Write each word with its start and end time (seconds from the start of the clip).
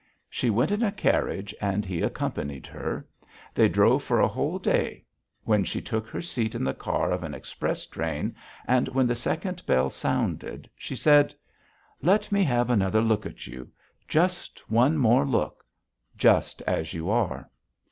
She 0.31 0.49
went 0.49 0.71
in 0.71 0.81
a 0.81 0.91
carriage 0.91 1.53
and 1.61 1.85
he 1.85 2.01
accompanied 2.01 2.65
her. 2.65 3.07
They 3.53 3.69
drove 3.69 4.01
for 4.01 4.19
a 4.19 4.27
whole 4.27 4.57
day. 4.57 5.05
When 5.43 5.63
she 5.63 5.79
took 5.79 6.07
her 6.07 6.23
seat 6.23 6.55
in 6.55 6.63
the 6.63 6.73
car 6.73 7.11
of 7.11 7.21
an 7.23 7.35
express 7.35 7.85
train 7.85 8.35
and 8.67 8.87
when 8.87 9.05
the 9.05 9.13
second 9.13 9.63
bell 9.67 9.91
sounded, 9.91 10.67
she 10.75 10.95
said: 10.95 11.35
"Let 12.01 12.31
me 12.31 12.43
have 12.45 12.71
another 12.71 13.01
look 13.01 13.27
at 13.27 13.45
you.... 13.45 13.69
Just 14.07 14.67
one 14.71 14.97
more 14.97 15.23
look. 15.23 15.63
Just 16.17 16.63
as 16.63 16.95
you 16.95 17.11
are." 17.11 17.47